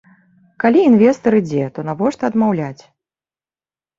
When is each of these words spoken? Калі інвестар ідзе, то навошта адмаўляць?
Калі 0.63 0.79
інвестар 0.91 1.37
ідзе, 1.41 1.67
то 1.75 1.85
навошта 1.89 2.23
адмаўляць? 2.33 2.81